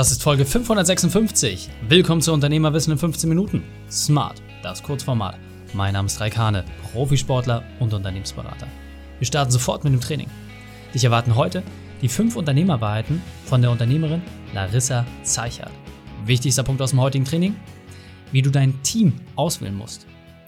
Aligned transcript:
Das 0.00 0.10
ist 0.10 0.22
Folge 0.22 0.46
556. 0.46 1.68
Willkommen 1.86 2.22
zu 2.22 2.32
Unternehmerwissen 2.32 2.90
in 2.94 2.98
15 2.98 3.28
Minuten. 3.28 3.62
Smart, 3.90 4.40
das 4.62 4.82
Kurzformat. 4.82 5.38
Mein 5.74 5.92
Name 5.92 6.06
ist 6.06 6.18
Raikane, 6.18 6.64
Profisportler 6.90 7.64
und 7.80 7.92
Unternehmensberater. 7.92 8.66
Wir 9.18 9.26
starten 9.26 9.52
sofort 9.52 9.84
mit 9.84 9.92
dem 9.92 10.00
Training. 10.00 10.30
Dich 10.94 11.04
erwarten 11.04 11.36
heute 11.36 11.62
die 12.00 12.08
fünf 12.08 12.36
Unternehmerwahrheiten 12.36 13.20
von 13.44 13.60
der 13.60 13.70
Unternehmerin 13.70 14.22
Larissa 14.54 15.04
Zeichert. 15.22 15.70
Wichtigster 16.24 16.62
Punkt 16.62 16.80
aus 16.80 16.92
dem 16.92 17.00
heutigen 17.02 17.26
Training: 17.26 17.54
Wie 18.32 18.40
du 18.40 18.48
dein 18.48 18.82
Team 18.82 19.20
auswählen 19.36 19.76
musst. 19.76 20.06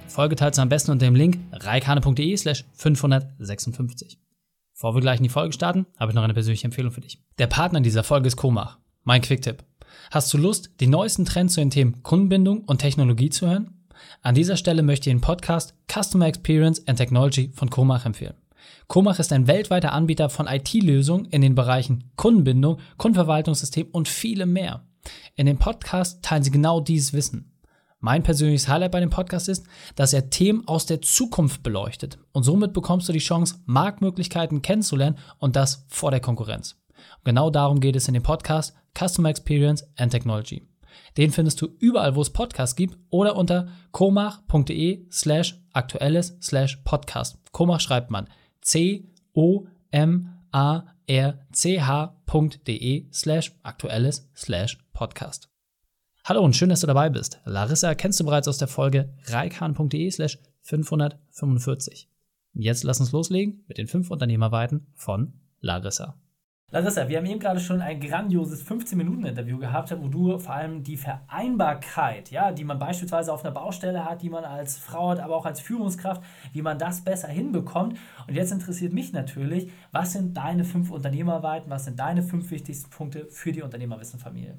Folge 0.08 0.34
teilst 0.34 0.56
du 0.56 0.62
am 0.62 0.70
besten 0.70 0.92
unter 0.92 1.04
dem 1.04 1.14
Link 1.14 1.38
reikane.de/slash 1.52 2.64
556. 2.72 4.18
Bevor 4.72 4.94
wir 4.94 5.02
gleich 5.02 5.18
in 5.18 5.24
die 5.24 5.28
Folge 5.28 5.52
starten, 5.52 5.84
habe 5.98 6.12
ich 6.12 6.14
noch 6.14 6.22
eine 6.22 6.32
persönliche 6.32 6.64
Empfehlung 6.64 6.90
für 6.90 7.02
dich. 7.02 7.22
Der 7.36 7.48
Partner 7.48 7.82
dieser 7.82 8.02
Folge 8.02 8.28
ist 8.28 8.36
Komach. 8.36 8.78
Mein 9.04 9.20
Quick-Tipp. 9.20 9.64
Hast 10.12 10.32
du 10.32 10.38
Lust, 10.38 10.70
die 10.78 10.86
neuesten 10.86 11.24
Trends 11.24 11.54
zu 11.54 11.60
den 11.60 11.70
Themen 11.70 12.04
Kundenbindung 12.04 12.60
und 12.60 12.78
Technologie 12.78 13.30
zu 13.30 13.48
hören? 13.48 13.82
An 14.22 14.36
dieser 14.36 14.56
Stelle 14.56 14.84
möchte 14.84 15.10
ich 15.10 15.14
den 15.14 15.20
Podcast 15.20 15.74
Customer 15.92 16.26
Experience 16.26 16.86
and 16.86 16.98
Technology 16.98 17.50
von 17.52 17.68
Komach 17.68 18.06
empfehlen. 18.06 18.36
Komach 18.86 19.18
ist 19.18 19.32
ein 19.32 19.48
weltweiter 19.48 19.92
Anbieter 19.92 20.28
von 20.28 20.46
IT-Lösungen 20.46 21.24
in 21.26 21.42
den 21.42 21.56
Bereichen 21.56 22.12
Kundenbindung, 22.14 22.78
Kundenverwaltungssystem 22.96 23.88
und 23.90 24.06
vielem 24.06 24.52
mehr. 24.52 24.84
In 25.34 25.46
dem 25.46 25.58
Podcast 25.58 26.22
teilen 26.22 26.44
sie 26.44 26.52
genau 26.52 26.78
dieses 26.78 27.12
Wissen. 27.12 27.52
Mein 27.98 28.22
persönliches 28.22 28.68
Highlight 28.68 28.92
bei 28.92 29.00
dem 29.00 29.10
Podcast 29.10 29.48
ist, 29.48 29.66
dass 29.96 30.12
er 30.12 30.30
Themen 30.30 30.68
aus 30.68 30.86
der 30.86 31.02
Zukunft 31.02 31.64
beleuchtet 31.64 32.18
und 32.30 32.44
somit 32.44 32.72
bekommst 32.72 33.08
du 33.08 33.12
die 33.12 33.18
Chance, 33.18 33.56
Marktmöglichkeiten 33.64 34.62
kennenzulernen 34.62 35.18
und 35.38 35.56
das 35.56 35.86
vor 35.88 36.12
der 36.12 36.20
Konkurrenz. 36.20 36.76
Und 37.18 37.24
genau 37.24 37.50
darum 37.50 37.80
geht 37.80 37.96
es 37.96 38.08
in 38.08 38.14
dem 38.14 38.22
Podcast 38.22 38.74
Customer 38.96 39.28
Experience 39.28 39.84
and 39.96 40.10
Technology. 40.10 40.66
Den 41.16 41.30
findest 41.30 41.60
du 41.60 41.68
überall, 41.78 42.14
wo 42.16 42.22
es 42.22 42.30
Podcasts 42.30 42.76
gibt 42.76 42.98
oder 43.10 43.36
unter 43.36 43.68
komach.de 43.90 45.06
slash 45.10 45.58
aktuelles 45.72 46.36
slash 46.40 46.76
podcast. 46.84 47.38
Komach 47.52 47.80
schreibt 47.80 48.10
man 48.10 48.28
c-o-m-a-r-c-h.de 48.62 49.68
slash 53.12 53.52
aktuelles 53.62 54.30
slash 54.34 54.78
podcast. 54.92 55.48
Hallo 56.24 56.42
und 56.44 56.54
schön, 56.54 56.68
dass 56.68 56.80
du 56.80 56.86
dabei 56.86 57.10
bist. 57.10 57.40
Larissa 57.44 57.94
kennst 57.94 58.20
du 58.20 58.24
bereits 58.24 58.46
aus 58.46 58.58
der 58.58 58.68
Folge 58.68 59.12
reikan.de 59.26 60.10
slash 60.10 60.38
545. 60.60 62.08
Jetzt 62.54 62.84
lass 62.84 63.00
uns 63.00 63.12
loslegen 63.12 63.64
mit 63.66 63.78
den 63.78 63.88
fünf 63.88 64.10
Unternehmerweiten 64.10 64.86
von 64.94 65.32
Larissa. 65.60 66.16
Larissa, 66.74 67.06
wir 67.06 67.18
haben 67.18 67.26
eben 67.26 67.38
gerade 67.38 67.60
schon 67.60 67.82
ein 67.82 68.00
grandioses 68.00 68.66
15-Minuten-Interview 68.66 69.58
gehabt, 69.58 69.94
wo 70.00 70.08
du 70.08 70.38
vor 70.38 70.54
allem 70.54 70.82
die 70.82 70.96
Vereinbarkeit, 70.96 72.30
ja, 72.30 72.50
die 72.50 72.64
man 72.64 72.78
beispielsweise 72.78 73.30
auf 73.30 73.44
einer 73.44 73.52
Baustelle 73.52 74.06
hat, 74.06 74.22
die 74.22 74.30
man 74.30 74.46
als 74.46 74.78
Frau 74.78 75.10
hat, 75.10 75.20
aber 75.20 75.36
auch 75.36 75.44
als 75.44 75.60
Führungskraft, 75.60 76.22
wie 76.54 76.62
man 76.62 76.78
das 76.78 77.04
besser 77.04 77.28
hinbekommt. 77.28 77.98
Und 78.26 78.34
jetzt 78.34 78.52
interessiert 78.52 78.94
mich 78.94 79.12
natürlich, 79.12 79.70
was 79.90 80.14
sind 80.14 80.34
deine 80.34 80.64
fünf 80.64 80.90
Unternehmerweiten, 80.90 81.68
was 81.68 81.84
sind 81.84 81.98
deine 81.98 82.22
fünf 82.22 82.50
wichtigsten 82.50 82.88
Punkte 82.88 83.26
für 83.26 83.52
die 83.52 83.60
Unternehmerwissenfamilie? 83.60 84.56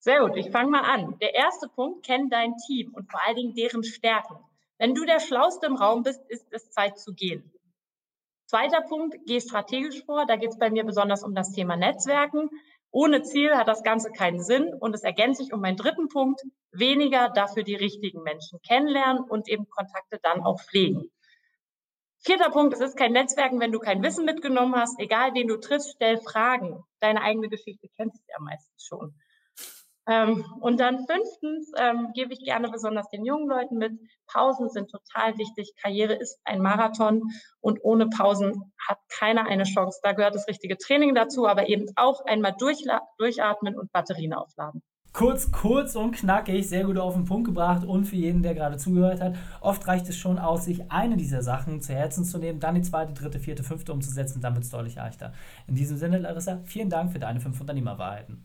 Sehr 0.00 0.22
gut, 0.22 0.36
ich 0.36 0.50
fange 0.50 0.70
mal 0.70 0.82
an. 0.82 1.16
Der 1.20 1.36
erste 1.36 1.68
Punkt, 1.68 2.04
kenn 2.04 2.30
dein 2.30 2.56
Team 2.66 2.92
und 2.94 3.08
vor 3.08 3.20
allen 3.24 3.36
Dingen 3.36 3.54
deren 3.54 3.84
Stärken. 3.84 4.34
Wenn 4.78 4.92
du 4.92 5.04
der 5.04 5.20
Schlauste 5.20 5.66
im 5.66 5.76
Raum 5.76 6.02
bist, 6.02 6.20
ist 6.28 6.46
es 6.50 6.68
Zeit 6.70 6.98
zu 6.98 7.14
gehen. 7.14 7.48
Zweiter 8.46 8.82
Punkt, 8.82 9.16
geh 9.26 9.40
strategisch 9.40 10.04
vor. 10.04 10.26
Da 10.26 10.36
geht 10.36 10.50
es 10.50 10.58
bei 10.58 10.70
mir 10.70 10.84
besonders 10.84 11.22
um 11.22 11.34
das 11.34 11.52
Thema 11.52 11.76
Netzwerken. 11.76 12.50
Ohne 12.90 13.22
Ziel 13.22 13.56
hat 13.56 13.66
das 13.66 13.82
Ganze 13.82 14.12
keinen 14.12 14.40
Sinn 14.40 14.72
und 14.72 14.94
es 14.94 15.02
ergänzt 15.02 15.40
sich 15.40 15.52
um 15.52 15.60
meinen 15.60 15.76
dritten 15.76 16.08
Punkt, 16.08 16.42
weniger 16.70 17.28
dafür 17.30 17.64
die 17.64 17.74
richtigen 17.74 18.22
Menschen 18.22 18.60
kennenlernen 18.62 19.24
und 19.24 19.48
eben 19.48 19.68
Kontakte 19.68 20.20
dann 20.22 20.42
auch 20.42 20.60
pflegen. 20.60 21.10
Vierter 22.20 22.50
Punkt, 22.50 22.72
es 22.72 22.80
ist 22.80 22.96
kein 22.96 23.12
Netzwerken, 23.12 23.60
wenn 23.60 23.72
du 23.72 23.80
kein 23.80 24.02
Wissen 24.02 24.24
mitgenommen 24.24 24.76
hast. 24.76 24.98
Egal, 25.00 25.34
wen 25.34 25.48
du 25.48 25.58
triffst, 25.58 25.92
stell 25.96 26.18
Fragen. 26.18 26.84
Deine 27.00 27.20
eigene 27.20 27.48
Geschichte 27.48 27.88
kennst 27.96 28.16
du 28.18 28.24
ja 28.28 28.40
meistens 28.40 28.84
schon. 28.84 29.14
Ähm, 30.06 30.44
und 30.60 30.80
dann 30.80 31.06
fünftens 31.06 31.72
ähm, 31.78 32.10
gebe 32.14 32.32
ich 32.32 32.40
gerne 32.44 32.70
besonders 32.70 33.08
den 33.08 33.24
jungen 33.24 33.48
Leuten 33.48 33.78
mit, 33.78 33.92
Pausen 34.26 34.68
sind 34.68 34.90
total 34.90 35.38
wichtig. 35.38 35.74
Karriere 35.80 36.14
ist 36.14 36.38
ein 36.44 36.60
Marathon 36.60 37.22
und 37.60 37.78
ohne 37.82 38.08
Pausen 38.08 38.72
hat 38.88 38.98
keiner 39.08 39.46
eine 39.46 39.64
Chance. 39.64 40.00
Da 40.02 40.12
gehört 40.12 40.34
das 40.34 40.48
richtige 40.48 40.76
Training 40.76 41.14
dazu, 41.14 41.46
aber 41.46 41.68
eben 41.68 41.86
auch 41.96 42.24
einmal 42.26 42.54
durchatmen 42.58 43.78
und 43.78 43.92
Batterien 43.92 44.34
aufladen. 44.34 44.82
Kurz, 45.14 45.52
kurz 45.52 45.94
und 45.94 46.10
knackig, 46.10 46.68
sehr 46.68 46.82
gut 46.82 46.98
auf 46.98 47.14
den 47.14 47.24
Punkt 47.24 47.46
gebracht 47.46 47.84
und 47.84 48.04
für 48.04 48.16
jeden, 48.16 48.42
der 48.42 48.52
gerade 48.52 48.78
zugehört 48.78 49.20
hat. 49.20 49.36
Oft 49.60 49.86
reicht 49.86 50.08
es 50.08 50.16
schon 50.16 50.40
aus, 50.40 50.64
sich 50.64 50.90
eine 50.90 51.16
dieser 51.16 51.40
Sachen 51.40 51.80
zu 51.80 51.94
Herzen 51.94 52.24
zu 52.24 52.36
nehmen, 52.38 52.58
dann 52.58 52.74
die 52.74 52.82
zweite, 52.82 53.12
dritte, 53.12 53.38
vierte, 53.38 53.62
fünfte 53.62 53.92
umzusetzen, 53.92 54.40
dann 54.40 54.54
wird 54.54 54.64
es 54.64 54.70
deutlich 54.70 54.96
leichter. 54.96 55.32
In 55.68 55.76
diesem 55.76 55.98
Sinne, 55.98 56.18
Larissa, 56.18 56.62
vielen 56.64 56.90
Dank 56.90 57.12
für 57.12 57.20
deine 57.20 57.38
fünf 57.38 57.60
Unternehmerwahrheiten. 57.60 58.44